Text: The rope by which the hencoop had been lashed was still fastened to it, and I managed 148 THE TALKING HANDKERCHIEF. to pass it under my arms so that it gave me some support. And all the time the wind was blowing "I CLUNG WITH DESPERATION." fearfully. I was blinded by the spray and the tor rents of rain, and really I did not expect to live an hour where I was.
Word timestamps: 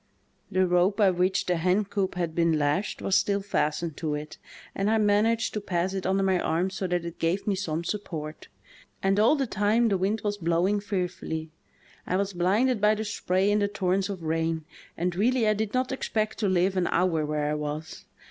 The 0.49 0.65
rope 0.65 0.97
by 0.97 1.11
which 1.11 1.45
the 1.45 1.57
hencoop 1.57 2.15
had 2.15 2.33
been 2.33 2.57
lashed 2.57 3.03
was 3.03 3.15
still 3.15 3.39
fastened 3.43 3.97
to 3.97 4.15
it, 4.15 4.39
and 4.73 4.89
I 4.89 4.97
managed 4.97 5.55
148 5.55 5.57
THE 5.59 6.01
TALKING 6.01 6.17
HANDKERCHIEF. 6.27 6.41
to 6.41 6.41
pass 6.41 6.41
it 6.41 6.45
under 6.47 6.47
my 6.47 6.57
arms 6.59 6.73
so 6.73 6.87
that 6.87 7.05
it 7.05 7.19
gave 7.19 7.45
me 7.45 7.53
some 7.53 7.83
support. 7.83 8.47
And 9.03 9.19
all 9.19 9.35
the 9.35 9.45
time 9.45 9.89
the 9.89 9.99
wind 9.99 10.21
was 10.23 10.39
blowing 10.39 10.77
"I 10.77 10.79
CLUNG 10.79 11.01
WITH 11.03 11.09
DESPERATION." 11.09 11.09
fearfully. 11.37 11.51
I 12.07 12.15
was 12.17 12.33
blinded 12.33 12.81
by 12.81 12.95
the 12.95 13.05
spray 13.05 13.51
and 13.51 13.61
the 13.61 13.67
tor 13.67 13.91
rents 13.91 14.09
of 14.09 14.23
rain, 14.23 14.65
and 14.97 15.15
really 15.15 15.47
I 15.47 15.53
did 15.53 15.75
not 15.75 15.91
expect 15.91 16.39
to 16.39 16.49
live 16.49 16.75
an 16.75 16.87
hour 16.87 17.23
where 17.23 17.51
I 17.51 17.53
was. 17.53 18.05